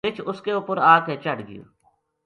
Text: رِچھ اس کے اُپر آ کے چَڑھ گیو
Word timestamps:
رِچھ 0.07 0.21
اس 0.29 0.37
کے 0.45 0.51
اُپر 0.57 0.77
آ 0.91 0.93
کے 1.05 1.13
چَڑھ 1.23 1.41
گیو 1.47 1.63